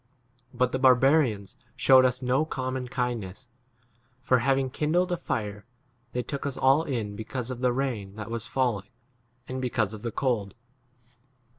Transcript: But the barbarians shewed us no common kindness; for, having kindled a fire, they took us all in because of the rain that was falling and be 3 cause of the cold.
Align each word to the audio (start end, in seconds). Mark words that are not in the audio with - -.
But 0.51 0.71
the 0.71 0.79
barbarians 0.79 1.57
shewed 1.75 2.05
us 2.05 2.23
no 2.23 2.43
common 2.43 2.87
kindness; 2.87 3.47
for, 4.19 4.39
having 4.39 4.71
kindled 4.71 5.11
a 5.11 5.15
fire, 5.17 5.67
they 6.13 6.23
took 6.23 6.43
us 6.47 6.57
all 6.57 6.81
in 6.83 7.15
because 7.15 7.51
of 7.51 7.59
the 7.61 7.71
rain 7.71 8.15
that 8.15 8.31
was 8.31 8.47
falling 8.47 8.89
and 9.47 9.61
be 9.61 9.69
3 9.69 9.73
cause 9.75 9.93
of 9.93 10.01
the 10.01 10.11
cold. 10.11 10.55